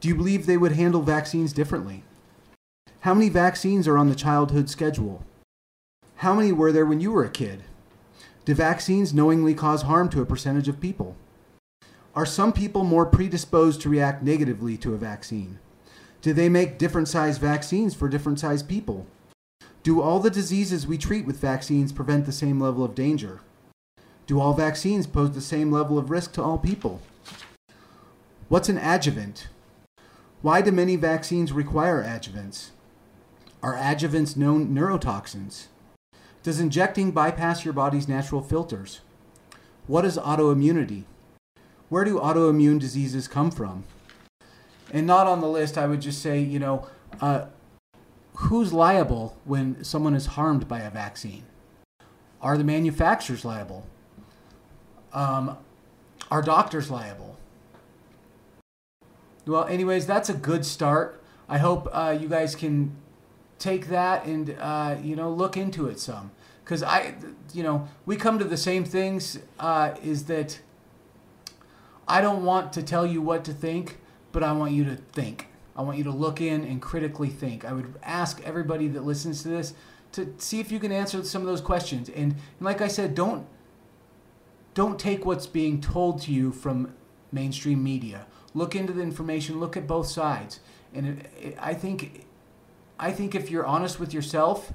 Do 0.00 0.06
you 0.06 0.14
believe 0.14 0.46
they 0.46 0.56
would 0.56 0.72
handle 0.72 1.02
vaccines 1.02 1.52
differently? 1.52 2.04
How 3.00 3.14
many 3.14 3.28
vaccines 3.28 3.88
are 3.88 3.98
on 3.98 4.08
the 4.08 4.14
childhood 4.14 4.70
schedule? 4.70 5.24
How 6.16 6.32
many 6.32 6.52
were 6.52 6.70
there 6.70 6.86
when 6.86 7.00
you 7.00 7.10
were 7.10 7.24
a 7.24 7.30
kid? 7.30 7.64
Do 8.44 8.54
vaccines 8.54 9.12
knowingly 9.12 9.54
cause 9.54 9.82
harm 9.82 10.08
to 10.10 10.22
a 10.22 10.26
percentage 10.26 10.68
of 10.68 10.80
people? 10.80 11.16
Are 12.16 12.24
some 12.24 12.52
people 12.52 12.84
more 12.84 13.06
predisposed 13.06 13.80
to 13.80 13.88
react 13.88 14.22
negatively 14.22 14.76
to 14.76 14.94
a 14.94 14.98
vaccine? 14.98 15.58
Do 16.22 16.32
they 16.32 16.48
make 16.48 16.78
different 16.78 17.08
size 17.08 17.38
vaccines 17.38 17.92
for 17.92 18.08
different 18.08 18.38
size 18.38 18.62
people? 18.62 19.06
Do 19.82 20.00
all 20.00 20.20
the 20.20 20.30
diseases 20.30 20.86
we 20.86 20.96
treat 20.96 21.26
with 21.26 21.40
vaccines 21.40 21.92
prevent 21.92 22.24
the 22.24 22.32
same 22.32 22.60
level 22.60 22.84
of 22.84 22.94
danger? 22.94 23.40
Do 24.28 24.40
all 24.40 24.54
vaccines 24.54 25.08
pose 25.08 25.32
the 25.32 25.40
same 25.40 25.72
level 25.72 25.98
of 25.98 26.08
risk 26.08 26.32
to 26.34 26.42
all 26.42 26.56
people? 26.56 27.02
What's 28.48 28.68
an 28.68 28.78
adjuvant? 28.78 29.48
Why 30.40 30.62
do 30.62 30.70
many 30.70 30.94
vaccines 30.94 31.52
require 31.52 32.00
adjuvants? 32.00 32.70
Are 33.60 33.74
adjuvants 33.74 34.36
known 34.36 34.68
neurotoxins? 34.68 35.66
Does 36.44 36.60
injecting 36.60 37.10
bypass 37.10 37.64
your 37.64 37.74
body's 37.74 38.06
natural 38.06 38.40
filters? 38.40 39.00
What 39.88 40.04
is 40.04 40.16
autoimmunity? 40.16 41.04
Where 41.88 42.04
do 42.04 42.18
autoimmune 42.18 42.78
diseases 42.78 43.28
come 43.28 43.50
from? 43.50 43.84
And 44.92 45.06
not 45.06 45.26
on 45.26 45.40
the 45.40 45.48
list, 45.48 45.76
I 45.76 45.86
would 45.86 46.00
just 46.00 46.22
say, 46.22 46.40
you 46.40 46.58
know, 46.58 46.86
uh, 47.20 47.46
who's 48.34 48.72
liable 48.72 49.36
when 49.44 49.82
someone 49.84 50.14
is 50.14 50.26
harmed 50.26 50.68
by 50.68 50.80
a 50.80 50.90
vaccine? 50.90 51.44
Are 52.40 52.58
the 52.58 52.64
manufacturers 52.64 53.44
liable? 53.44 53.86
Um, 55.12 55.56
are 56.30 56.42
doctors 56.42 56.90
liable? 56.90 57.38
Well, 59.46 59.64
anyways, 59.66 60.06
that's 60.06 60.28
a 60.28 60.34
good 60.34 60.64
start. 60.64 61.22
I 61.48 61.58
hope 61.58 61.88
uh, 61.92 62.16
you 62.18 62.28
guys 62.28 62.54
can 62.54 62.96
take 63.58 63.88
that 63.88 64.26
and 64.26 64.56
uh, 64.58 64.96
you 65.02 65.14
know 65.14 65.30
look 65.30 65.56
into 65.56 65.86
it 65.86 66.00
some 66.00 66.32
because 66.64 66.82
I, 66.82 67.14
you 67.52 67.62
know, 67.62 67.88
we 68.06 68.16
come 68.16 68.38
to 68.38 68.44
the 68.44 68.56
same 68.56 68.84
things. 68.84 69.38
Uh, 69.60 69.94
is 70.02 70.24
that 70.24 70.60
I 72.06 72.20
don't 72.20 72.44
want 72.44 72.72
to 72.74 72.82
tell 72.82 73.06
you 73.06 73.22
what 73.22 73.44
to 73.44 73.52
think, 73.52 73.98
but 74.32 74.42
I 74.42 74.52
want 74.52 74.72
you 74.72 74.84
to 74.84 74.96
think. 74.96 75.48
I 75.76 75.82
want 75.82 75.98
you 75.98 76.04
to 76.04 76.10
look 76.10 76.40
in 76.40 76.64
and 76.64 76.80
critically 76.80 77.28
think. 77.28 77.64
I 77.64 77.72
would 77.72 77.94
ask 78.02 78.40
everybody 78.44 78.88
that 78.88 79.04
listens 79.04 79.42
to 79.42 79.48
this 79.48 79.74
to 80.12 80.32
see 80.38 80.60
if 80.60 80.70
you 80.70 80.78
can 80.78 80.92
answer 80.92 81.22
some 81.24 81.42
of 81.42 81.48
those 81.48 81.60
questions. 81.60 82.08
And, 82.08 82.32
and 82.32 82.60
like 82.60 82.80
I 82.80 82.88
said, 82.88 83.14
don't 83.14 83.46
don't 84.74 84.98
take 84.98 85.24
what's 85.24 85.46
being 85.46 85.80
told 85.80 86.20
to 86.22 86.32
you 86.32 86.50
from 86.50 86.94
mainstream 87.30 87.82
media. 87.82 88.26
Look 88.54 88.74
into 88.74 88.92
the 88.92 89.02
information. 89.02 89.60
Look 89.60 89.76
at 89.76 89.86
both 89.86 90.08
sides. 90.08 90.58
And 90.92 91.06
it, 91.06 91.30
it, 91.40 91.58
I 91.60 91.74
think 91.74 92.26
I 92.98 93.10
think 93.10 93.34
if 93.34 93.50
you're 93.50 93.66
honest 93.66 93.98
with 93.98 94.14
yourself, 94.14 94.72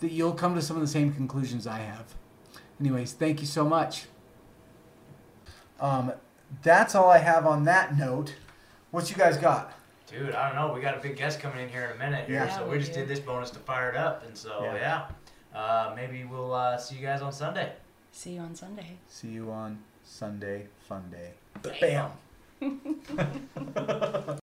that 0.00 0.12
you'll 0.12 0.34
come 0.34 0.54
to 0.54 0.62
some 0.62 0.76
of 0.76 0.82
the 0.82 0.88
same 0.88 1.12
conclusions 1.12 1.66
I 1.66 1.78
have. 1.78 2.14
Anyways, 2.80 3.12
thank 3.12 3.40
you 3.40 3.46
so 3.46 3.64
much. 3.64 4.06
Um, 5.80 6.12
that's 6.62 6.94
all 6.94 7.08
I 7.10 7.18
have 7.18 7.46
on 7.46 7.64
that 7.64 7.96
note. 7.96 8.34
What 8.90 9.10
you 9.10 9.16
guys 9.16 9.36
got? 9.38 9.72
Dude, 10.06 10.34
I 10.34 10.48
don't 10.48 10.56
know. 10.68 10.74
We 10.74 10.80
got 10.82 10.96
a 10.96 11.00
big 11.00 11.16
guest 11.16 11.40
coming 11.40 11.60
in 11.62 11.68
here 11.70 11.84
in 11.84 11.92
a 11.92 11.98
minute. 11.98 12.26
Here, 12.28 12.44
Yeah. 12.44 12.56
so 12.58 12.64
we 12.64 12.72
we 12.72 12.78
just 12.78 12.92
did 12.92 13.08
this 13.08 13.20
bonus 13.20 13.50
to 13.50 13.58
fire 13.60 13.88
it 13.90 13.96
up, 13.96 14.24
and 14.26 14.36
so 14.36 14.62
Yeah. 14.62 15.06
yeah, 15.54 15.58
uh, 15.58 15.92
maybe 15.96 16.24
we'll 16.24 16.52
uh, 16.52 16.76
see 16.76 16.96
you 16.96 17.02
guys 17.06 17.22
on 17.22 17.32
Sunday. 17.32 17.72
See 18.12 18.32
you 18.32 18.40
on 18.40 18.54
Sunday. 18.54 18.98
See 19.08 19.28
you 19.28 19.50
on 19.50 19.78
Sunday 20.04 20.66
Fun 20.86 21.10
Day. 21.10 21.32
Bam. 21.80 22.10